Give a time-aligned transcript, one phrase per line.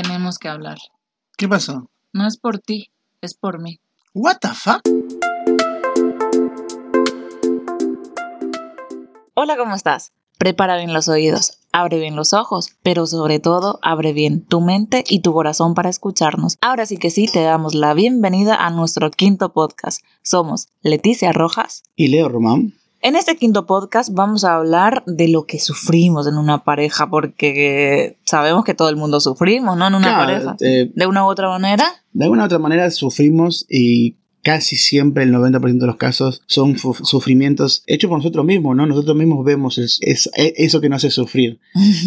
[0.00, 0.78] Tenemos que hablar.
[1.36, 1.90] ¿Qué pasó?
[2.12, 3.80] No es por ti, es por mí.
[4.14, 4.80] What the fuck?
[9.34, 10.12] Hola, ¿cómo estás?
[10.38, 15.02] Prepara bien los oídos, abre bien los ojos, pero sobre todo abre bien tu mente
[15.08, 16.58] y tu corazón para escucharnos.
[16.60, 20.04] Ahora sí que sí, te damos la bienvenida a nuestro quinto podcast.
[20.22, 22.74] Somos Leticia Rojas Y Leo Román.
[23.00, 28.18] En este quinto podcast vamos a hablar de lo que sufrimos en una pareja, porque
[28.24, 29.86] sabemos que todo el mundo sufrimos, ¿no?
[29.86, 30.56] En una Claro, pareja.
[30.60, 31.84] eh, De una u otra manera.
[32.12, 34.16] De alguna u otra manera sufrimos y
[34.48, 38.86] casi siempre el 90% de los casos son sufrimientos hechos por nosotros mismos, ¿no?
[38.86, 41.58] Nosotros mismos vemos es- es- e- eso que nos hace sufrir,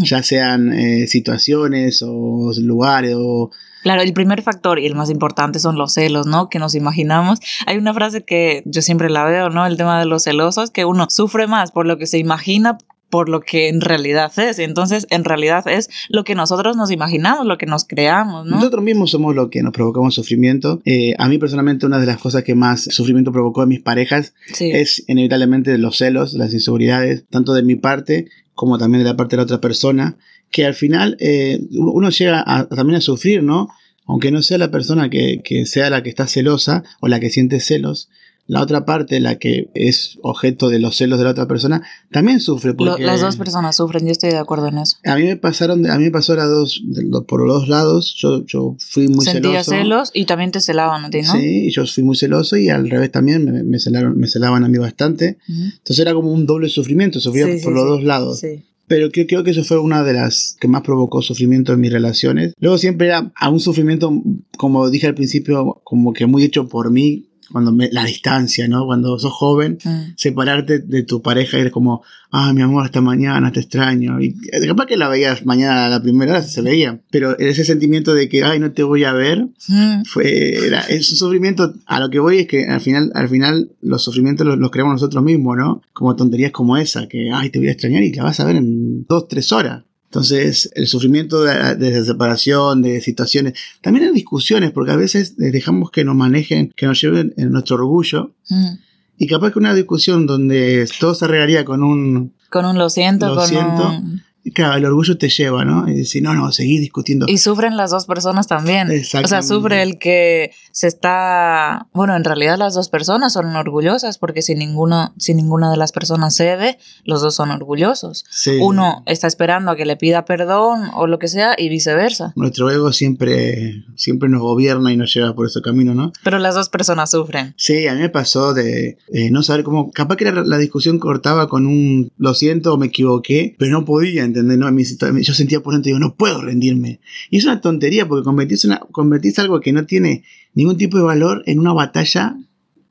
[0.03, 3.51] ya sean eh, situaciones o lugares o...
[3.83, 6.49] Claro, el primer factor y el más importante son los celos, ¿no?
[6.49, 7.39] Que nos imaginamos.
[7.67, 9.65] Hay una frase que yo siempre la veo, ¿no?
[9.65, 12.77] El tema de los celosos, que uno sufre más por lo que se imagina
[13.11, 14.57] por lo que en realidad es.
[14.57, 18.55] Y entonces, en realidad es lo que nosotros nos imaginamos, lo que nos creamos, ¿no?
[18.55, 20.81] Nosotros mismos somos lo que nos provocamos sufrimiento.
[20.85, 24.33] Eh, a mí personalmente una de las cosas que más sufrimiento provocó en mis parejas
[24.53, 24.71] Sí.
[24.71, 29.35] es inevitablemente los celos, las inseguridades, tanto de mi parte como también de la parte
[29.35, 30.17] de la otra persona,
[30.49, 33.67] que al final eh, uno llega a- también a sufrir, ¿no?
[34.05, 37.29] Aunque no sea la persona que, que sea la que está celosa o la que
[37.29, 38.09] siente celos,
[38.51, 42.41] la otra parte, la que es objeto de los celos de la otra persona, también
[42.41, 42.73] sufre.
[42.73, 44.97] Porque las dos personas sufren, yo estoy de acuerdo en eso.
[45.05, 46.83] A mí me pasaron, a mí me pasó las dos,
[47.29, 48.13] por los dos lados.
[48.17, 49.71] Yo, yo fui muy Sentía celoso.
[49.71, 51.31] celos y también te celaban a ti, ¿no?
[51.31, 54.67] Sí, yo fui muy celoso y al revés también me, me, celaron, me celaban a
[54.67, 55.37] mí bastante.
[55.47, 55.61] Ujú.
[55.77, 57.89] Entonces era como un doble sufrimiento, sufría Sí, sí, por los sí.
[57.89, 58.39] dos lados.
[58.41, 58.65] Sí.
[58.87, 61.93] Pero creo, creo que eso fue una de las que más provocó sufrimiento en mis
[61.93, 62.53] relaciones.
[62.59, 64.11] Luego siempre era a un sufrimiento,
[64.57, 68.85] como dije al principio, como que muy hecho por mí, cuando me, la distancia, ¿no?
[68.85, 70.13] Cuando sos joven, Mm.
[70.15, 74.21] separarte de tu pareja y eres como, ah, mi amor, hasta mañana, te extraño.
[74.21, 76.99] Y eh, capaz que la veías mañana a la primera hora, se veía.
[77.11, 80.03] Pero ese sentimiento de que, ay, no te voy a ver, Mm.
[80.05, 83.71] fue era, es un sufrimiento a lo que voy es que al final al final
[83.81, 87.59] los sufrimientos los, los creamos nosotros mismos no como tonterías como esa que ay te
[87.59, 91.41] voy a extrañar y la vas a ver en dos tres horas entonces el sufrimiento
[91.41, 96.15] de, de separación de situaciones también en discusiones porque a veces eh, dejamos que nos
[96.15, 98.73] manejen que nos lleven en nuestro orgullo Mm.
[99.17, 103.27] y capaz que una discusión donde todo se arreglaría con un Con un lo siento,
[103.29, 103.87] Lo con siento.
[103.87, 104.21] un...
[104.53, 107.91] claro el orgullo te lleva no y decir no no seguir discutiendo Y sufren las
[107.91, 108.89] dos personas también.
[108.89, 111.87] O sea, sufre el que se está...
[111.93, 115.91] Bueno, en realidad las dos personas son orgullosas porque si, ninguno, si ninguna de las
[115.91, 118.25] personas cede, los dos son orgullosos.
[118.29, 118.57] Sí.
[118.61, 122.33] Uno está esperando a que le pida perdón o lo que sea y viceversa.
[122.35, 126.55] nuestro ego siempre siempre nos gobierna y nos lleva por ese camino no Pero las
[126.55, 127.53] dos personas sufren.
[127.57, 129.91] Sí, a mí me pasó de eh, no saber cómo.
[129.91, 134.23] Capaz que la, la discusión cortaba con un lo siento me equivoqué, pero no podía,
[134.31, 134.57] ¿entendés?
[134.57, 136.99] No, yo sentía por dentro, digo, no puedo rendirme.
[137.29, 141.03] Y es una tontería porque convertís, una, convertís algo que no tiene ningún tipo de
[141.03, 142.35] valor en una batalla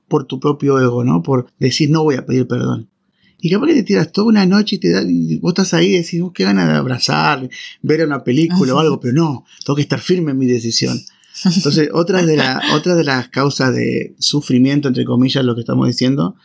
[0.08, 1.22] por tu propio ego, ¿no?
[1.22, 2.88] Por decir, no voy a pedir perdón.
[3.40, 5.86] Y capaz que te tiras toda una noche y, te da, y vos estás ahí
[5.86, 7.48] y decís, "Oh, qué ganas de abrazar,
[7.80, 11.00] ver una película o algo, pero no, tengo que estar firme en mi decisión.
[11.44, 15.86] Entonces, otra de, la, otra de las causas de sufrimiento, entre comillas, lo que estamos
[15.86, 16.36] diciendo,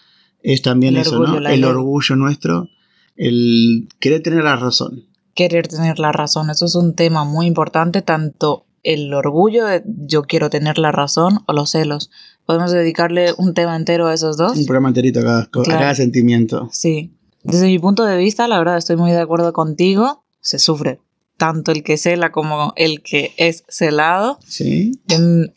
[0.42, 1.50] es también El eso, orgullo, ¿no?
[1.50, 2.70] El orgullo nuestro,
[3.16, 5.04] el querer tener la razón.
[5.34, 6.50] Querer tener la razón.
[6.50, 11.40] Eso es un tema muy importante, tanto el orgullo de yo quiero tener la razón
[11.48, 12.12] o los celos.
[12.46, 14.58] Podemos dedicarle un tema entero a esos dos.
[14.58, 16.70] Un programa enterito a cada, a cada sentimiento.
[16.72, 17.12] Sí.
[17.44, 20.24] Desde mi punto de vista, la verdad estoy muy de acuerdo contigo.
[20.42, 21.00] Se sufre
[21.38, 24.40] tanto el que cela como el que es celado.
[24.46, 25.00] ¿Sí?
[25.10, 25.48] Em,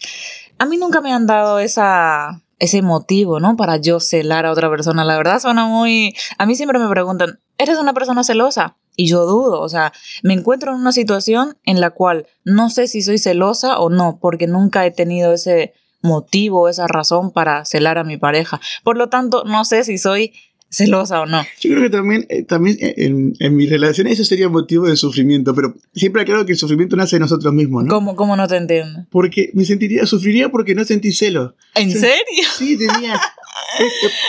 [0.59, 3.57] a mí nunca me han dado esa, ese motivo, ¿no?
[3.57, 5.05] Para yo celar a otra persona.
[5.05, 6.15] La verdad suena muy...
[6.39, 8.77] A mí siempre me preguntan, ¿eres una persona celosa?
[8.97, 9.93] Y yo dudo, o sea,
[10.25, 14.19] me encuentro en una situación en la cual no sé si soy celosa o no,
[14.21, 18.61] porque nunca he tenido ese motivo, esa razón para celar a mi pareja.
[18.83, 20.33] Por lo tanto, no sé si soy
[20.71, 21.43] celosa o no.
[21.61, 24.97] Yo creo que también, eh, también eh, en, en mis relaciones eso sería motivo de
[24.97, 27.91] sufrimiento, pero siempre aclaro que el sufrimiento nace de nosotros mismos, ¿no?
[27.95, 29.07] ¿Cómo, cómo no te entiendo?
[29.11, 31.55] Porque me sentiría, sufriría porque no sentí celos.
[31.75, 32.45] ¿En serio?
[32.57, 33.21] Sí, tenía.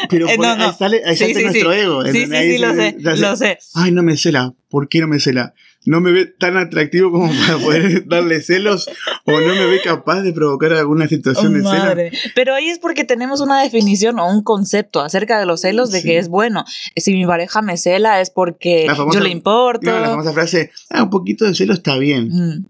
[0.09, 0.65] pero Eh, por- no, no.
[0.67, 1.79] ahí sale, ahí Sí, salta sí, nuestro sí.
[1.79, 2.05] ego.
[2.05, 3.57] Sí, sí, sí, lo sé, lo sé.
[3.75, 4.53] Ay, no me cela.
[4.69, 5.53] ¿Por qué no me cela?
[5.85, 8.89] No me ve tan atractivo como para poder darle celos
[9.25, 11.69] o no me ve capaz de provocar alguna situación de celo.
[11.71, 12.11] Madre.
[12.35, 16.01] Pero ahí es porque tenemos una definición o un concepto acerca de los celos de
[16.01, 16.07] Sí.
[16.07, 16.65] que es bueno.
[16.95, 19.89] Si mi pareja me cela es porque famosa- yo le importo.
[19.89, 22.27] No, la famosa frase, ah, un poquito de celo está bien.
[22.29, 22.65] Mm.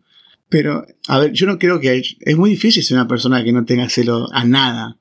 [0.50, 2.02] Pero, a ver, yo no creo que...
[2.22, 4.98] Es muy difícil ser una persona que no tenga celo a nada.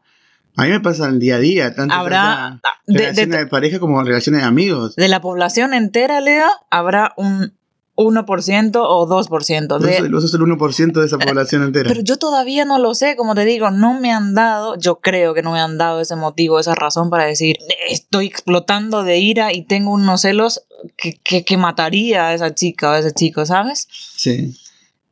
[0.56, 3.78] A mí me pasa el día a día, tanto Habrá- de- relaciones de- de, pareja
[3.78, 4.96] como en relaciones de amigos.
[4.96, 7.55] De la población entera, Leo, habrá un
[7.99, 9.79] 1% o 2%.
[9.79, 11.89] De, Vos sos el 1% de esa población entera.
[11.89, 15.35] pero yo todavía no lo sé, como te digo, no me han dado, yo creo
[15.35, 17.56] que no me han dado ese motivo, esa razón para decir,
[17.91, 20.62] estoy explotando de ira y tengo unos celos
[20.97, 23.89] que, que, que mataría a esa chica o a ese chico, ¿sabes?
[23.91, 24.55] Sí.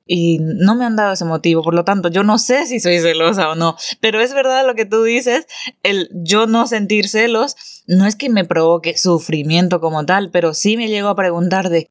[0.06, 3.00] y no me han dado ese motivo, por lo tanto yo no sé si soy
[3.00, 5.46] celosa o no, pero es verdad lo que tú dices,
[5.82, 7.56] el yo no sentir celos
[7.88, 11.90] no es que me provoque sufrimiento como tal, pero sí me llego a preguntar de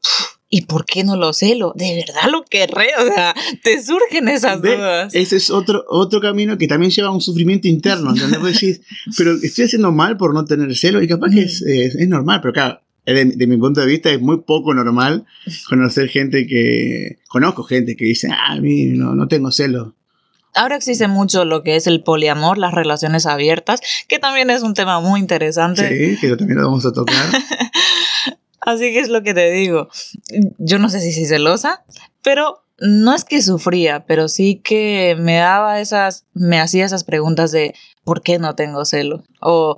[0.56, 1.74] ¿y por qué no lo celo?
[1.76, 2.88] ¿De verdad lo querré?
[2.98, 5.14] O sea, te surgen esas Ve, dudas.
[5.14, 8.40] Ese es otro, otro camino que también lleva a un sufrimiento interno, ¿entendés?
[8.40, 8.80] Vos decís,
[9.18, 12.40] pero estoy haciendo mal por no tener celo y capaz que es, es, es normal,
[12.42, 15.26] pero claro, de, de, mi punto de vista es muy poco normal
[15.68, 17.18] conocer gente que...
[17.28, 19.94] Conozco gente que dice, ah, a mí no, no tengo celo.
[20.54, 24.74] Ahora existe mucho lo que es el poliamor, las relaciones abiertas, que también es un
[24.74, 26.16] tema muy interesante.
[26.16, 27.26] Sí, que también lo vamos a tocar.
[28.62, 29.90] Así que es lo que te digo.
[30.58, 31.84] Yo no sé si soy celosa,
[32.22, 37.52] pero no es que sufría, pero sí que me daba esas, me hacía esas preguntas
[37.52, 37.74] de
[38.04, 39.24] ¿por qué no tengo celo?
[39.40, 39.76] O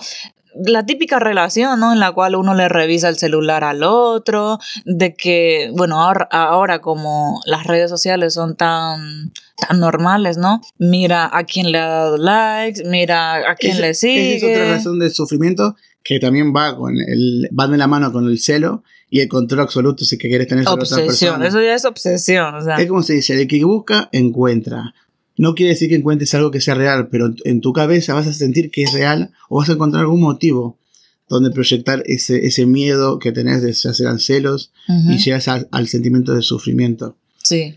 [0.65, 1.94] la típica relación, ¿no?
[1.94, 6.79] En la cual uno le revisa el celular al otro, de que, bueno, ahora, ahora
[6.79, 10.62] como las redes sociales son tan, tan normales, ¿no?
[10.77, 14.38] Mira a quién le ha dado likes, mira a quién le sigue.
[14.38, 15.75] Esa es otra razón del sufrimiento
[16.07, 19.59] que también va con el va de la mano con el celo y el control
[19.62, 20.98] absoluto si que quieres tener sobre otra
[21.31, 21.48] persona.
[21.48, 22.77] eso ya es obsesión, o sea.
[22.77, 24.94] Es como se dice, el que busca, encuentra.
[25.38, 28.33] No quiere decir que encuentres algo que sea real, pero en- tu cabeza vas a
[28.33, 30.77] sentir que es real o vas a encontrar algún motivo
[31.30, 35.88] donde proyectar ese, ese miedo que tenés de ya sean celos y llegas a- al
[35.89, 37.18] sentimiento de sufrimiento.
[37.44, 37.75] Sí.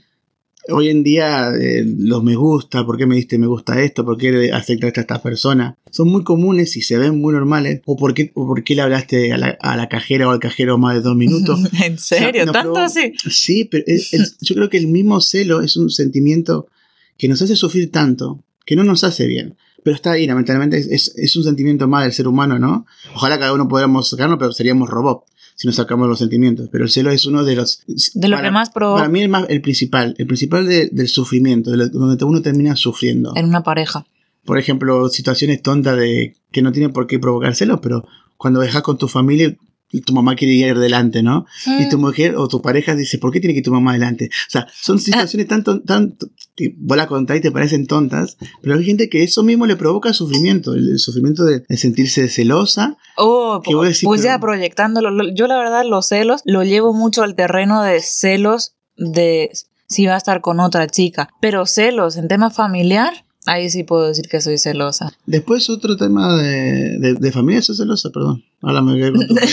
[0.69, 4.05] Hoy en día eh, los me gusta, ¿por qué me diste me gusta esto?
[4.05, 5.77] ¿Por qué aceptaste a esta persona?
[5.91, 7.81] Son muy comunes y se ven muy normales.
[7.87, 10.39] ¿O por qué, o por qué le hablaste a la, a la cajera o al
[10.39, 11.61] cajero más de dos minutos?
[11.83, 12.45] ¿En serio?
[12.47, 13.12] no, ¿Tanto así?
[13.31, 16.69] Sí, pero es- es- yo creo que el mismo celo es un sentimiento
[17.17, 19.57] que nos hace sufrir tanto, que no nos hace bien.
[19.83, 22.85] Pero está ahí, lamentablemente, es un sentimiento más del ser humano, ¿no?
[23.15, 25.30] Ojalá cada uno pudiéramos sacarlo, pero seríamos robots
[25.61, 26.71] si nos sacamos los sentimientos.
[26.73, 27.83] Pero el celo es uno de los...
[28.15, 30.87] De lo para- que más provoca Para mí el, más, el principal, el principal de-
[30.91, 33.35] del sufrimiento, de lo- donde uno termina sufriendo.
[33.37, 34.07] en una pareja.
[34.47, 38.07] Por ejemplo, situaciones tontas de que no tienen por qué provocar celos, pero
[38.39, 39.55] cuando dejas con tu familia
[39.93, 41.47] y tu mamá quiere ir delante, ¿no?
[41.79, 43.91] Y tu Mm, mujer o tu pareja dice, ¿por qué tiene que ir tu mamá
[43.91, 44.31] adelante?
[44.47, 44.99] O sea, son
[45.39, 46.17] situaciones tan, tan,
[46.57, 49.75] que vos la contás y te parecen tontas, pero hay gente que eso mismo le
[49.77, 52.97] provoca sufrimiento, el, el sufrimiento de, de sentirse celosa.
[53.17, 55.11] Oh, ¿Qué voy a pues ya proyectándolo.
[55.11, 59.50] lo- Yo la verdad los celos lo llevo mucho al terreno de celos de
[59.88, 61.29] si va a estar con otra chica.
[61.41, 63.12] Pero celos en tema familiar,
[63.47, 65.12] ahí sí puedo decir que soy celosa.
[65.26, 68.11] Después otro tema de, de, de familia, ¿sos celosa?
[68.11, 68.44] Perdón.
[68.62, 69.35] Ahora me con tu-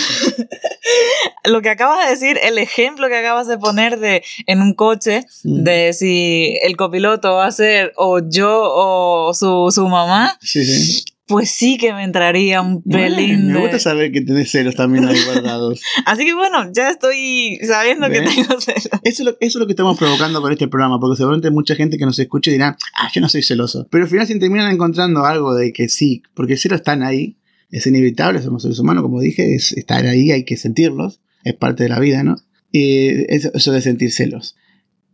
[1.45, 5.25] Lo que acabas de decir, el ejemplo que acabas de poner de en un coche,
[5.44, 5.63] Mm.
[5.63, 11.05] de si el copiloto va a ser o yo o su, su mamá, Sí, sí.
[11.27, 15.06] Pues sí que me entraría un pelín Bueno, me gusta saber que tenés celos también
[15.06, 15.81] ahí guardados.
[16.06, 18.85] Así que bueno, ya estoy sabiendo que tengo celos.
[18.85, 21.75] Eso es, lo, eso es lo que estamos provocando con este programa, porque seguramente mucha
[21.75, 23.88] gente que nos escuche dirá, ah, yo no soy celoso.
[23.91, 27.38] Pero al final si terminan encontrando algo de que sí, porque el celo están ahí,
[27.71, 31.83] es inevitable, somos seres humanos, como dije, es estar ahí, hay que sentirlos, es parte
[31.83, 32.38] de la vida, ¿no?
[32.71, 34.56] Y eso, eso de sentir celos.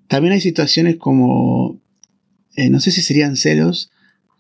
[0.07, 1.81] También hay situaciones como,
[2.55, 3.91] eh, no sé si serían celos,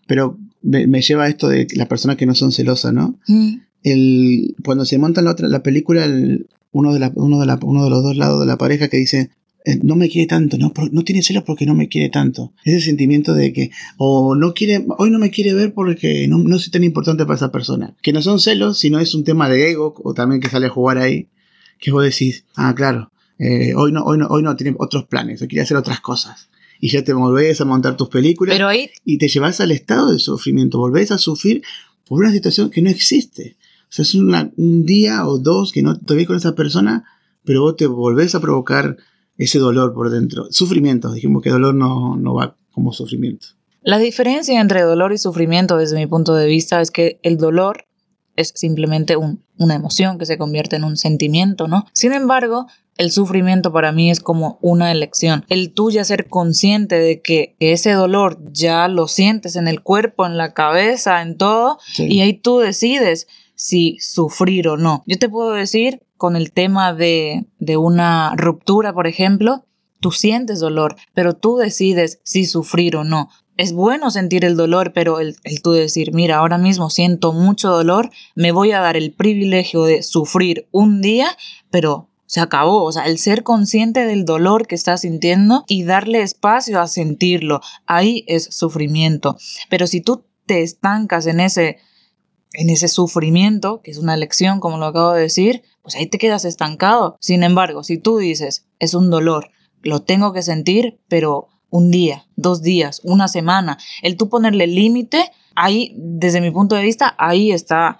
[0.05, 3.19] pero me, me lleva a esto de las personas que no son celosas, ¿no?
[3.27, 7.45] Mm, el, cuando se monta la otra la película, el- uno, de la, uno, de
[7.45, 9.29] la- uno de los dos lados de la pareja que dice,
[9.65, 12.51] eh, no me quiere tanto, no, no tiene celos porque no me quiere tanto.
[12.65, 16.57] Ese sentimiento de que, o no quiere, hoy no me quiere ver porque no, no
[16.59, 17.95] soy tan importante para esa persona.
[18.01, 20.69] Que no son celos, sino es un tema de ego, o también que sale a
[20.69, 21.27] jugar ahí,
[21.79, 25.41] que vos decís, ah, claro, eh, hoy, no, hoy, no, hoy no tiene otros planes,
[25.41, 26.49] hoy quiere hacer otras cosas.
[26.85, 30.11] Y ya te volvés a montar tus películas Pero ahí y te llevas al estado
[30.11, 31.61] de sufrimiento, volvés a sufrir
[32.05, 33.55] por una situación que no existe.
[33.83, 37.05] O sea, es una- un día o dos que no te ves con esa persona,
[37.45, 38.97] pero vos te volvés a provocar
[39.37, 40.47] ese dolor por dentro.
[40.51, 43.47] Sufrimiento, dijimos que dolor no, no va como sufrimiento.
[43.81, 47.85] La diferencia entre dolor y sufrimiento desde mi punto de vista es que el dolor
[48.35, 51.85] es simplemente un- una emoción que se convierte en un sentimiento, ¿no?
[51.93, 55.45] Sin embargo, el sufrimiento para mí es como una elección.
[55.49, 60.25] El tú ya ser consciente de que ese dolor ya lo sientes en el cuerpo,
[60.25, 62.05] en la cabeza, en todo, Sí.
[62.07, 65.03] y ahí tú decides si sufrir o no.
[65.07, 69.65] Yo te puedo decir, con el tema de, de una ruptura, por ejemplo,
[69.99, 73.29] tú sientes dolor, pero tú decides si sufrir o no.
[73.55, 77.69] Es bueno sentir el dolor, pero el, el tú decir, mira, ahora mismo siento mucho
[77.69, 81.27] dolor, me voy a dar el privilegio de sufrir un día,
[81.69, 82.83] pero se acabó.
[82.83, 87.61] O sea, el ser consciente del dolor que estás sintiendo y darle espacio a sentirlo,
[87.85, 89.37] ahí es sufrimiento.
[89.69, 91.77] Pero si tú te estancas en ese,
[92.53, 96.17] en ese sufrimiento, que es una elección, como lo acabo de decir, pues ahí te
[96.17, 97.17] quedas estancado.
[97.19, 99.51] Sin embargo, si tú dices, es un dolor,
[99.83, 105.29] lo tengo que sentir, pero un día, dos días, una semana, el tú ponerle límite,
[105.53, 107.99] ahí, desde mi punto de vista, ahí está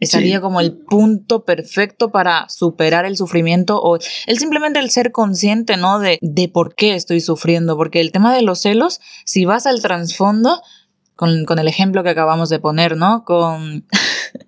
[0.00, 5.76] estaría como el punto perfecto para superar el sufrimiento o el simplemente el ser consciente,
[5.76, 5.98] ¿no?
[5.98, 9.80] De, de por qué estoy sufriendo, porque el tema de los celos, si vas al
[9.80, 10.60] trasfondo,
[11.16, 13.24] con, con el ejemplo que acabamos de poner, ¿no?
[13.24, 13.86] Con,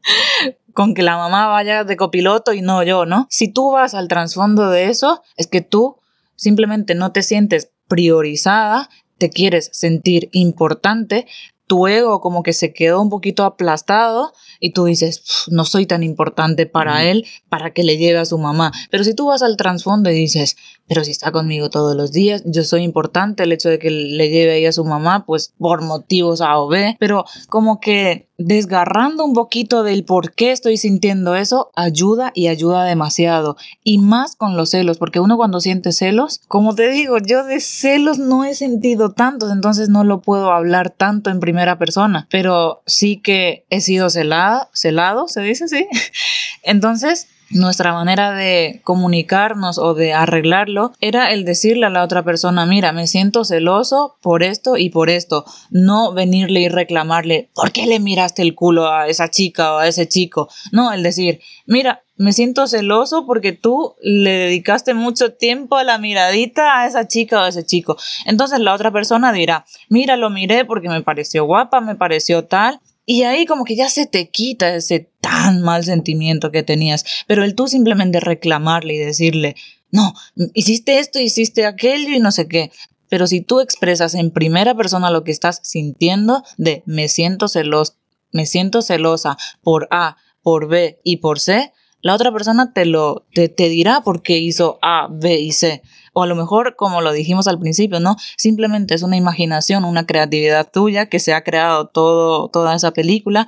[0.74, 3.26] con que la mamá vaya de copiloto y no yo, ¿no?
[3.30, 5.96] Si tú vas al trasfondo de eso, es que tú
[6.34, 11.26] simplemente no te sientes priorizada, te quieres sentir importante,
[11.66, 16.02] tu ego como que se quedó un poquito aplastado y tú dices, no soy tan
[16.02, 18.72] importante para él para que le lleve a su mamá.
[18.90, 20.56] Pero si tú vas al trasfondo y dices,
[20.86, 24.28] pero si está conmigo todos los días, yo soy importante, el hecho de que le
[24.28, 29.24] lleve ahí a su mamá, pues por motivos A o B, pero como que desgarrando
[29.24, 33.56] un poquito del por qué estoy sintiendo eso, ayuda y ayuda demasiado.
[33.82, 37.60] Y más con los celos, porque uno cuando siente celos, como te digo, yo de
[37.60, 42.82] celos no he sentido tantos, entonces no lo puedo hablar tanto en primera persona, pero
[42.86, 45.86] sí que he sido celada, celado, se dice así.
[46.62, 52.66] Entonces, nuestra manera de comunicarnos o de arreglarlo era el decirle a la otra persona,
[52.66, 57.86] mira, me siento celoso por esto y por esto, no venirle y reclamarle, ¿por qué
[57.86, 60.48] le miraste el culo a esa chica o a ese chico?
[60.72, 65.98] No, el decir, mira, me siento celoso porque tú le dedicaste mucho tiempo a la
[65.98, 67.96] miradita a esa chica o a ese chico.
[68.24, 72.80] Entonces la otra persona dirá, mira, lo miré porque me pareció guapa, me pareció tal,
[73.06, 77.04] y ahí como que ya se te quita ese tan mal sentimiento que tenías.
[77.28, 79.54] Pero el tú simplemente reclamarle y decirle,
[79.92, 80.12] no,
[80.54, 82.72] hiciste esto, hiciste aquello y no sé qué.
[83.08, 87.94] Pero si tú expresas en primera persona lo que estás sintiendo de me siento celoso,
[88.32, 93.24] me siento celosa por A, por B y por C, la otra persona te lo
[93.32, 95.82] te, te dirá por qué hizo A, B y C
[96.18, 98.16] o a lo mejor, como lo dijimos al principio, ¿no?
[98.38, 103.46] Simplemente es una imaginación, una creatividad tuya que se ha creado todo, toda esa película.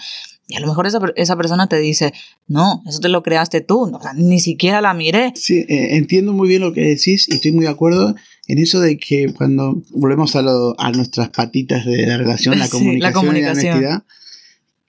[0.48, 2.12] Y a lo mejor esa, esa persona te dice,
[2.46, 5.32] no, eso te lo creaste tú, ni siquiera la miré.
[5.34, 8.14] Sí, eh, entiendo muy bien lo que decís y estoy muy de acuerdo
[8.48, 12.68] en eso de que cuando volvemos a, lo, a nuestras patitas de la relación, la
[12.68, 13.64] comunicación, la comunicación.
[13.64, 14.02] y la honestidad,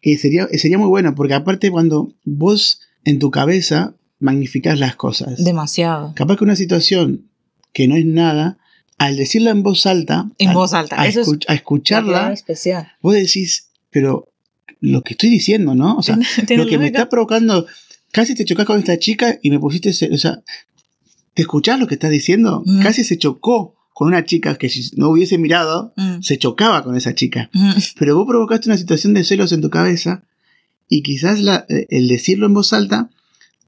[0.02, 5.42] que sería, sería muy bueno, porque aparte cuando vos en tu cabeza magnificas las cosas.
[5.42, 6.12] Demasiado.
[6.14, 7.29] Capaz que una situación
[7.74, 8.58] que no es nada,
[8.98, 12.92] al decirla en voz alta, en voz alta, a, escucharla, especial.
[13.02, 14.30] vos decís, pero
[14.82, 15.98] lo que estoy diciendo, ¿no?
[15.98, 16.18] O sea,
[16.50, 17.66] lo que me está provocando,
[18.12, 20.42] casi te chocas con esta chica y me pusiste, o sea,
[21.34, 22.64] ¿te escuchás lo que estás diciendo?
[22.66, 22.82] Mm.
[22.82, 26.22] Casi se chocó con una chica que si no hubiese mirado, mm.
[26.22, 27.50] se chocaba con esa chica.
[27.54, 27.72] Mm.
[27.98, 30.24] Pero vos provocaste una situación de celos en tu cabeza
[30.88, 33.10] y quizás la, eh, el decirlo en voz alta,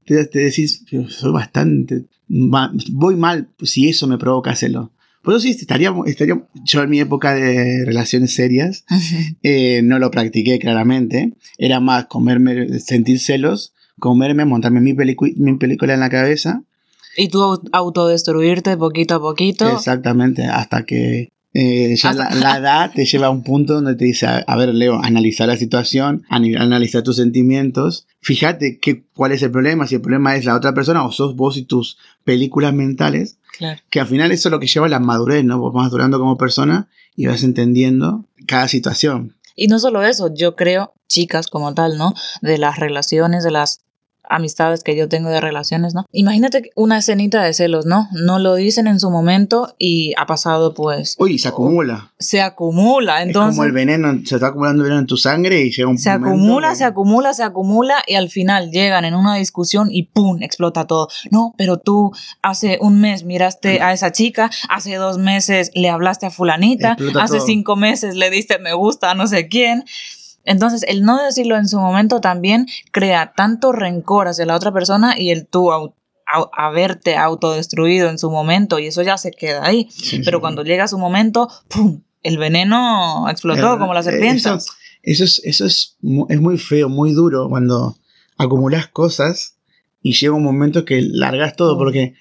[0.04, 4.90] te, te decís, soy bastante voy mal si eso me provoca celo.
[5.22, 8.84] Por eso sí, estaría, estaría, yo en mi época de relaciones serias
[9.42, 11.34] eh, no lo practiqué claramente.
[11.58, 16.62] Era más comerme, sentir celos, comerme, montarme mi, mi película en la cabeza.
[17.16, 19.70] Y tú autodestruirte poquito a poquito.
[19.70, 24.26] Exactamente, hasta que eh, ya la, edad te lleva a un punto donde te dice,
[24.26, 29.86] a, ver, Leo, analizar la situación, analizar tus sentimientos, fíjate que, cuál es el problema,
[29.86, 33.38] si el problema es la otra persona o sos vos y tus películas mentales,
[33.90, 35.58] que al final eso es lo que lleva a la madurez, ¿no?
[35.58, 39.36] Vos vas madurando como persona y vas entendiendo cada situación.
[39.54, 42.14] Y no solo eso, yo creo, chicas como tal, ¿no?
[42.40, 43.82] De las relaciones, de las
[44.32, 46.06] amistades que yo tengo de relaciones, ¿no?
[46.12, 48.08] Imagínate una escenita de celos, ¿no?
[48.12, 51.16] No lo dicen en su momento y ha pasado pues...
[51.18, 52.12] Uy, se acumula.
[52.18, 53.52] Se acumula, entonces...
[53.52, 56.10] Es como el veneno, se está acumulando veneno en tu sangre y llega un Se
[56.10, 60.42] acumula, se acumula, se acumula y al final llegan en una discusión y ¡pum!
[60.42, 61.08] explota todo.
[61.30, 62.12] No, pero tú
[62.42, 67.40] hace un mes miraste a esa chica, hace dos meses le hablaste a fulanita, hace
[67.40, 69.84] cinco meses le diste me gusta a no sé quién.
[70.44, 75.18] Entonces, el no decirlo en su momento también crea tanto rencor hacia la otra persona
[75.18, 75.70] y el tú
[76.52, 79.88] haberte autodestruido en su momento y eso ya se queda ahí.
[80.24, 82.02] Pero cuando llega su momento, ¡pum!
[82.22, 84.38] El veneno explotó como la serpiente.
[84.38, 84.58] Eso,
[85.02, 85.96] eso, es, eso es,
[86.28, 87.96] es muy feo, muy duro cuando
[88.38, 89.56] acumulas cosas
[90.02, 92.14] y llega un momento que largas todo, porque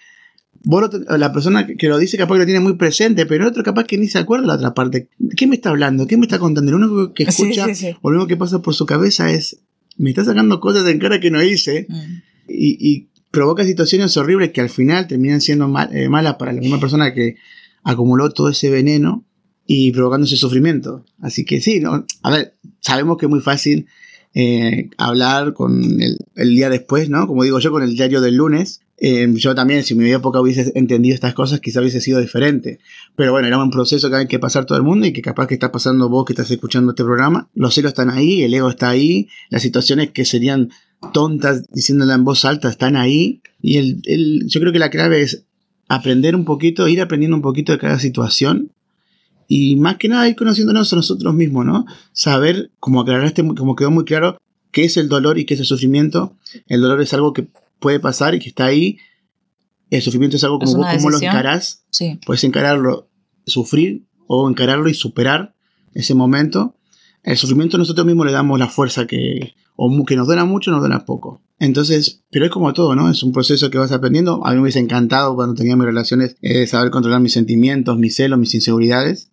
[0.64, 3.86] la persona que lo dice capaz que lo tiene muy presente, pero el otro capaz
[3.86, 5.10] que ni se acuerda la otra parte.
[5.36, 6.08] ¿Qué me está hablando?
[6.08, 6.72] ¿Qué me está contando?
[6.72, 7.68] Lo único que escucha
[8.02, 9.60] o lo único que pasa por su cabeza es,
[9.98, 11.88] me está sacando cosas en cara que no hice.
[11.90, 12.22] Mm.
[12.48, 17.14] Y, provoca situaciones horribles que al final terminan siendo eh, malas para la misma persona
[17.14, 17.38] que
[17.82, 19.24] acumuló todo ese veneno
[19.66, 21.06] y provocando ese sufrimiento.
[21.22, 22.06] Así que sí, ¿no?
[22.24, 23.88] a ver, sabemos que es muy fácil
[24.34, 27.28] eh, hablar con el, día después, ¿no?
[27.28, 28.82] Como digo yo, con el diario del lunes.
[29.04, 32.80] Eh, yo también, si mi época hubiese entendido estas cosas, quizá hubiese sido diferente.
[33.16, 35.48] Pero bueno, era un proceso que hay que pasar todo el mundo y que capaz
[35.48, 37.50] que está pasando vos que estás escuchando este programa.
[37.56, 40.70] Los celos están ahí, el ego está ahí, las situaciones que serían
[41.14, 43.42] tontas diciéndola en voz alta están ahí.
[43.60, 45.46] Y el, yo creo que la clave es
[45.88, 48.72] aprender un poquito, ir aprendiendo un poquito de cada situación
[49.48, 51.86] y más que nada ir conociéndonos a nosotros mismos, ¿no?
[52.14, 54.38] Saber, como aclaraste, como quedó muy claro,
[54.72, 56.38] qué es el dolor y qué es el sufrimiento.
[56.68, 57.48] El dolor es algo que
[57.82, 58.98] puede pasar y que está ahí.
[59.90, 61.84] El sufrimiento es algo como vos cómo lo encarás.
[61.90, 62.18] Sí.
[62.26, 63.10] Puedes encararlo,
[63.46, 65.54] sufrir o encararlo y superar
[65.94, 66.78] ese momento.
[67.24, 70.80] El sufrimiento nosotros mismos le damos la fuerza que, o que nos duela mucho, nos
[70.80, 71.42] duela poco.
[71.60, 73.10] Entonces, pero es como todo, ¿no?
[73.10, 74.46] Es un proceso que vas aprendiendo.
[74.46, 78.16] A mí me hubiese encantado cuando tenía mis relaciones eh, saber controlar mis sentimientos, mis
[78.16, 79.31] celos, mis inseguridades.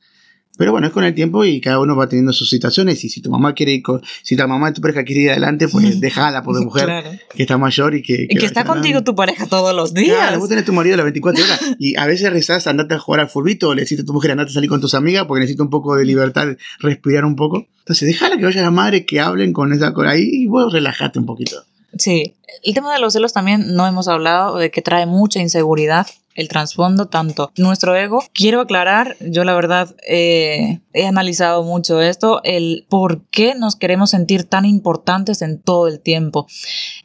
[0.59, 3.05] Pero bueno, es con el tiempo y cada uno va teniendo sus situaciones.
[3.05, 5.31] Y si tu mamá quiere ir con, si tu mamá de tu pareja quiere ir
[5.31, 8.27] adelante, pues déjala por mujer que está mayor y que.
[8.29, 10.17] Y que, está contigo tu pareja todos los días.
[10.17, 11.61] Claro, vos tenés tu marido las 24 horas.
[11.79, 14.33] y a veces rezás, andate a jugar al furbito o le decís a tu mujer,
[14.33, 16.49] andate a salir con tus amigas porque necesita un poco de libertad,
[16.81, 17.69] respirar un poco.
[17.79, 21.21] Entonces, déjala que vaya la madre, que hablen con esa con ahí y vos relajate
[21.21, 21.63] un poquito.
[21.97, 22.35] Sí,
[22.65, 26.49] el tema de los celos también no hemos hablado de que trae mucha inseguridad el
[26.49, 28.23] trasfondo, tanto nuestro ego.
[28.33, 34.45] Quiero aclarar, yo la verdad he analizado mucho esto, el por qué nos queremos sentir
[34.45, 36.47] tan importantes en todo el tiempo.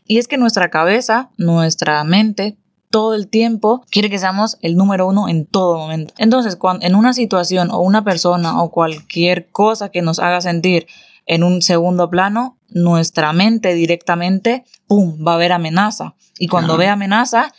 [0.05, 2.57] Y es que nuestra cabeza, nuestra mente,
[2.91, 6.13] todo el tiempo quiere que seamos el número uno en todo momento.
[6.19, 10.85] Entonces, cuando en una situación o una persona o cualquier cosa que nos haga sentir
[11.25, 16.13] en un segundo plano, nuestra mente directamente, ¡pum!, va a ver amenaza.
[16.37, 17.51] Y cuando ve amenaza,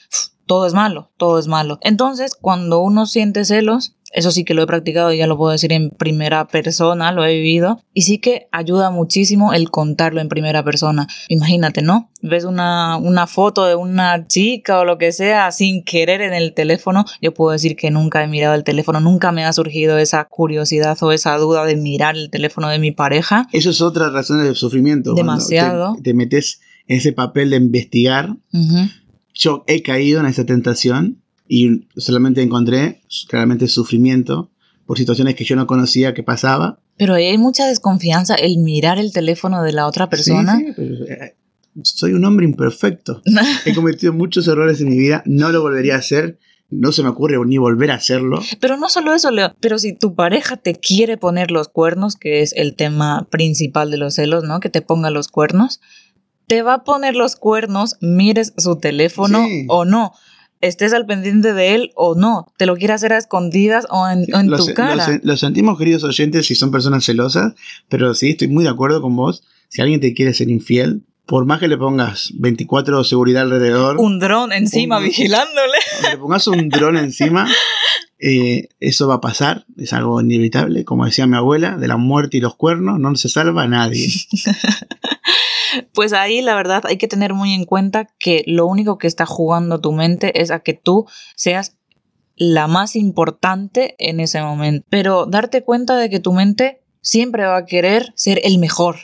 [0.46, 1.78] todo es malo, todo es malo.
[1.82, 5.72] Entonces, cuando uno siente celos, eso sí que lo he practicado ya lo puedo decir
[5.72, 7.82] en primera persona, lo he vivido.
[7.92, 11.08] Y sí que ayuda muchísimo el contarlo en primera persona.
[11.28, 12.10] Imagínate, ¿no?
[12.22, 16.54] Ves una, una, foto de una chica o lo que sea sin querer en el
[16.54, 17.04] teléfono.
[17.20, 20.96] Yo puedo decir que nunca he mirado el teléfono, nunca me ha surgido esa curiosidad
[21.02, 23.48] o esa duda de mirar el teléfono de mi pareja.
[23.52, 25.14] Eso es otra razón de sufrimiento.
[25.14, 25.96] Demasiado.
[26.00, 28.36] Te, metes en ese papel de investigar
[29.34, 34.50] yo he caído en esa tentación y solamente encontré claramente sufrimiento
[34.86, 36.80] por situaciones que yo no conocía que pasaba.
[36.96, 40.58] Pero hay mucha desconfianza el mirar el teléfono de la otra persona.
[40.58, 41.34] Sí, eh,
[41.82, 43.22] soy un hombre imperfecto.
[43.64, 46.38] He cometido muchos errores en mi vida, no lo volvería a hacer.
[46.70, 48.40] No se me ocurre ni volver a hacerlo.
[48.58, 49.54] Pero no solo eso, Leo.
[49.60, 53.98] Pero si tu pareja te quiere poner los cuernos, que es el tema principal de
[53.98, 54.60] los celos, ¿no?
[54.60, 55.80] Que te ponga los cuernos
[56.46, 60.12] te va a poner los cuernos, mires su teléfono o no.
[60.60, 62.52] Estés al pendiente de él o no.
[62.56, 65.20] Te lo quiere hacer a escondidas o en, tu cara.
[65.22, 67.52] Lo, sentimos, queridos oyentes, si son personas celosas,
[67.88, 69.44] pero sí, estoy muy de acuerdo con vos.
[69.68, 73.98] Si alguien te quiere ser infiel, por más que le pongas 24 de seguridad alrededor.
[73.98, 75.78] Un dron encima vigilándole.
[76.10, 77.46] Le pongas un dron encima,
[78.18, 80.84] eh, eso va a pasar, es algo inevitable.
[80.84, 84.08] Como decía mi abuela, de la muerte y los cuernos no se salva a nadie.
[85.92, 89.26] Pues ahí la verdad hay que tener muy en cuenta que lo único que está
[89.26, 91.06] jugando tu mente es a que tú
[91.36, 91.76] seas
[92.36, 94.86] la más importante en ese momento.
[94.90, 98.96] Pero darte cuenta de que tu mente siempre va a querer ser el mejor,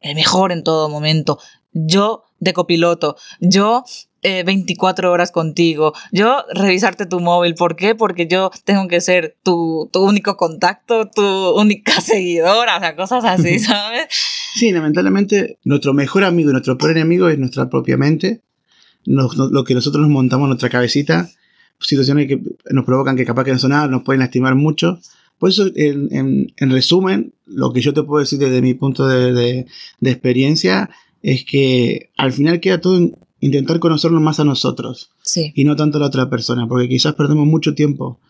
[0.00, 1.38] el mejor en todo momento.
[1.72, 3.84] Yo de copiloto, yo
[4.22, 7.54] 24 eh, horas contigo, yo revisarte tu móvil.
[7.54, 7.94] ¿Por qué?
[7.94, 13.24] Porque yo tengo que ser tu, tu único contacto, tu única seguidora, o sea, cosas
[13.24, 14.06] así, ¿sabes?
[14.54, 18.42] Sí, lamentablemente nuestro mejor amigo y nuestro peor enemigo es nuestra propia mente.
[19.04, 21.28] lo que nosotros nos montamos en nuestra cabecita,
[21.80, 24.98] situaciones que nos provocan que capaz que no son nada, nos pueden lastimar mucho.
[25.38, 29.66] Por eso, en, resumen, lo que yo te puedo decir desde mi punto de,
[30.02, 30.90] experiencia
[31.22, 35.10] es que al final queda todo en intentar conocernos más a nosotros
[35.54, 38.20] y no tanto a la otra persona, porque quizás perdemos mucho tiempo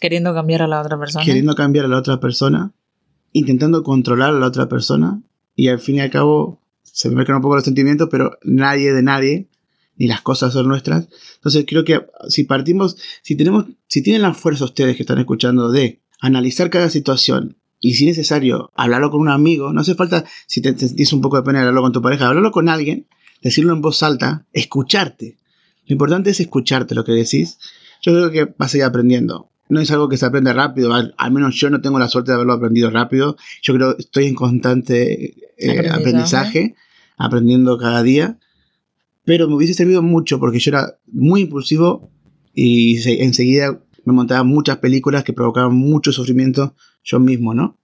[0.00, 1.24] queriendo cambiar a la otra persona.
[1.24, 2.72] Queriendo cambiar a la otra persona
[3.34, 5.20] intentando controlar a la otra persona
[5.54, 8.92] y al fin y al cabo se me mezclan un poco los sentimientos, pero nadie
[8.92, 9.48] de nadie,
[9.96, 11.08] ni las cosas son nuestras.
[11.36, 15.70] Entonces creo que si partimos, si tenemos, si tienen la fuerza ustedes que están escuchando
[15.70, 20.24] de analizar cada situación y si es necesario hablarlo con un amigo, no hace falta,
[20.46, 23.08] si te, sentís un poco de pena hablarlo con tu pareja, hablarlo con alguien,
[23.42, 25.36] decirlo en voz alta, escucharte.
[25.86, 27.58] Lo importante es escucharte lo que decís.
[28.02, 31.14] Yo creo que vas a ir aprendiendo no es algo que se aprende rápido, al,
[31.32, 33.36] menos yo no tengo la suerte de haberlo aprendido rápido.
[33.62, 36.74] Yo creo que estoy en constante eh, aprendizaje.
[37.16, 38.38] aprendiendo cada día.
[39.24, 42.10] pero me hubiese servido mucho porque yo era muy impulsivo
[42.52, 47.78] y enseguida me montaba muchas películas que provocaban mucho sufrimiento yo mismo, ¿no?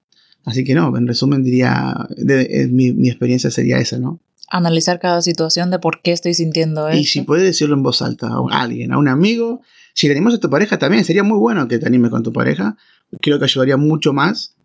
[0.45, 4.21] Así que no, en resumen diría, de, mi, mi, experiencia sería esa, ¿no?
[4.51, 6.99] Analizar cada situación de por qué estoy sintiendo eso.
[6.99, 9.63] Y si puedes decirlo en voz alta a alguien, a un amigo,
[9.95, 12.33] si te animas a tu pareja también, sería muy bueno que te animes con tu
[12.33, 12.77] pareja.
[13.21, 14.57] Creo que ayudaría mucho más.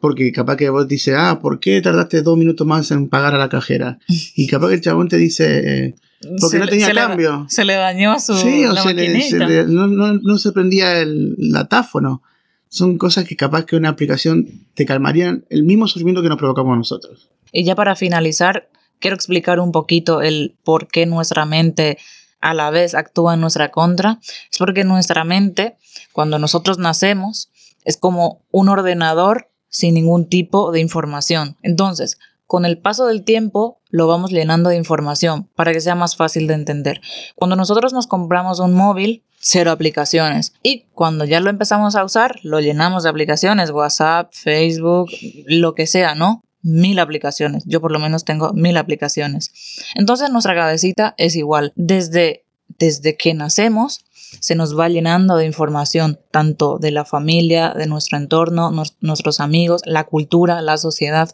[0.00, 3.38] Porque capaz que vos dices, ah, ¿por qué tardaste dos minutos más en pagar a
[3.38, 3.98] la cajera?
[4.36, 5.94] Y capaz que el chabón te dice,
[6.40, 7.46] porque no tenía cambio.
[7.48, 8.34] se le dañó su.
[8.34, 12.22] Sí, o se le, no, no, se prendía el latáfono.
[12.68, 16.76] Son cosas que capaz que una aplicación te calmarían el mismo sufrimiento que nos provocamos
[16.76, 17.30] nosotros.
[17.52, 18.68] Y ya para finalizar,
[19.04, 21.98] quiero explicar un poquito el por qué nuestra mente
[22.40, 24.18] a la vez actúa en nuestra contra.
[24.50, 25.76] Es porque nuestra mente,
[26.14, 27.50] cuando nosotros nacemos,
[27.84, 31.58] es como un ordenador sin ningún tipo de información.
[31.60, 36.16] Entonces, con el paso del tiempo lo vamos llenando de información para que sea más
[36.16, 37.02] fácil de entender.
[37.34, 40.54] Cuando nosotros nos compramos un móvil, cero aplicaciones.
[40.62, 45.10] Y cuando ya lo empezamos a usar, lo llenamos de aplicaciones, WhatsApp, Facebook,
[45.44, 46.42] lo que sea, ¿no?
[46.64, 47.62] Mil aplicaciones.
[47.66, 49.52] Yo por lo menos tengo mil aplicaciones.
[49.94, 51.72] Entonces nuestra cabecita es igual.
[51.76, 52.44] Desde,
[52.78, 54.04] desde que nacemos,
[54.40, 59.82] se nos va llenando de información, tanto de la familia, de nuestro entorno, nuestros amigos,
[59.84, 61.30] la cultura, la sociedad,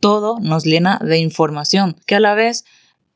[0.00, 2.64] todo nos llena de información que a la vez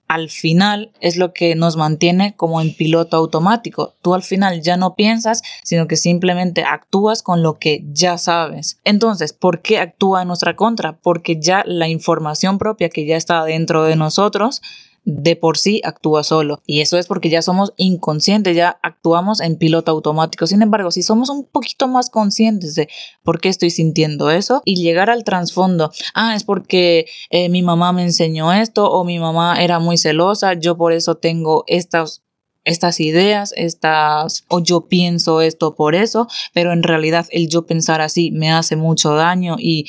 [0.09, 3.95] al final es lo que nos mantiene como en piloto automático.
[4.03, 8.81] Tú al final ya no piensas, sino que simplemente actúas con lo que ya sabes.
[8.85, 10.97] Entonces, ¿por qué actúa en nuestra contra?
[10.97, 14.63] Porque ya la información propia que ya está dentro de nosotros
[15.11, 16.61] de por sí actúa solo.
[16.67, 20.47] Y eso es porque ya somos inconscientes, ya actuamos en piloto automático.
[20.47, 22.91] Sin embargo, si somos un poquito más conscientes de
[23.23, 27.95] por qué estoy sintiendo eso y llegar al trasfondo, ah, es porque eh, mi mamá
[27.95, 32.23] me enseñó esto o mi mamá era muy celosa, yo por eso tengo estas
[32.65, 38.03] estas ideas, estas, o yo pienso esto por eso, pero en realidad el yo pensar
[38.03, 39.87] así me hace mucho daño y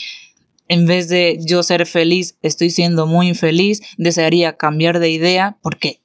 [0.70, 6.02] en vez de yo ser feliz, estoy siendo muy infeliz, desearía cambiar de idea, porque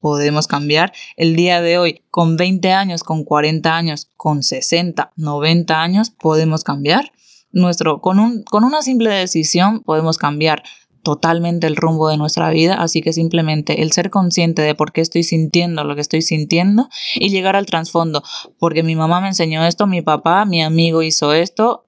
[0.00, 0.92] podemos cambiar.
[1.16, 6.62] El día de hoy con 20 años, con 40 años, con 60, 90 años, podemos
[6.62, 7.12] cambiar.
[7.50, 10.62] Nuestro, con, un, con una simple decisión podemos cambiar
[11.02, 15.00] totalmente el rumbo de nuestra vida, así que simplemente el ser consciente de por qué
[15.00, 18.22] estoy sintiendo lo que estoy sintiendo y llegar al trasfondo,
[18.58, 21.85] porque mi mamá me enseñó esto, mi papá, mi amigo hizo esto,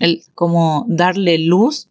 [0.00, 1.88] el como darle luz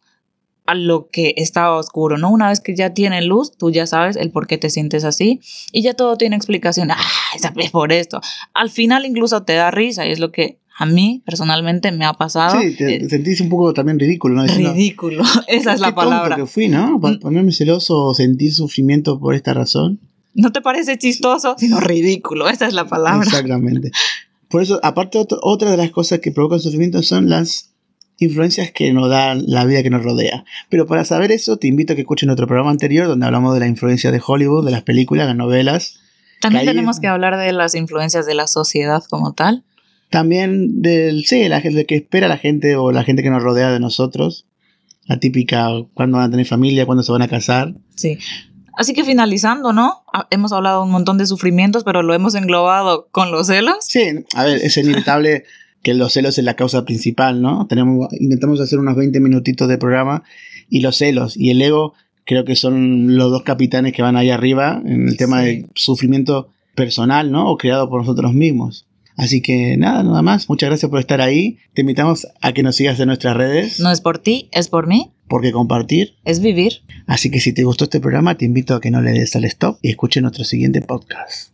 [0.65, 2.31] a lo que estaba oscuro, ¿no?
[2.31, 5.41] Una vez que ya tiene luz, tú ya sabes el por qué te sientes así
[5.71, 6.89] y ya todo tiene explicación.
[7.35, 8.21] Ah, es por esto.
[8.53, 12.13] Al final incluso te da risa y es lo que a mí personalmente me ha
[12.13, 12.59] pasado.
[12.61, 14.45] Sí, te, sentís un poco también ridículo, ¿no?
[14.45, 16.35] ridículo, esa es la palabra.
[16.35, 16.99] que fui, ¿no?
[16.99, 17.19] Mm.
[17.19, 19.99] Ponerme celoso sentir sufrimiento por esta razón.
[20.35, 23.23] No te parece chistoso, sino ridículo, esa es la palabra.
[23.23, 23.91] Exactamente.
[24.49, 27.72] Por eso, aparte, otra de las cosas que provocan sufrimiento son las
[28.23, 30.45] influencias que nos da la vida que nos rodea.
[30.69, 33.59] Pero para saber eso, te invito a que escuchen otro programa anterior donde hablamos de
[33.59, 35.99] la influencia de Hollywood, de las películas, las novelas.
[36.41, 39.63] También tenemos que hablar de las influencias de la sociedad como tal.
[40.09, 43.71] También del, sí, la, de que espera la gente o la gente que nos rodea
[43.71, 44.45] de nosotros.
[45.05, 47.73] La típica, cuándo van a tener familia, cuándo se van a casar.
[47.95, 48.19] Sí.
[48.75, 50.03] Así que finalizando, ¿no?
[50.13, 53.77] Ah, hemos hablado un montón de sufrimientos, pero lo hemos englobado con los celos.
[53.81, 55.45] Sí, a ver, es inevitable
[55.83, 57.67] que los celos es la causa principal, ¿no?
[57.67, 60.23] Tenemos, intentamos hacer unos 20 minutitos de programa
[60.69, 61.93] y los celos y el ego
[62.25, 66.49] creo que son los dos capitanes que van ahí arriba en el tema de sufrimiento
[66.73, 67.49] personal, ¿no?
[67.51, 68.87] O creado por nosotros mismos.
[69.15, 70.49] Así que nada, nada más.
[70.49, 71.59] Muchas gracias por estar ahí.
[71.73, 73.79] Te invitamos a que nos sigas en nuestras redes.
[73.79, 75.11] No es por ti, es por mí.
[75.27, 76.81] Porque compartir es vivir.
[77.05, 79.45] Así que si te gustó este programa, te invito a que no le des al
[79.45, 81.53] stop y escuche nuestro siguiente podcast.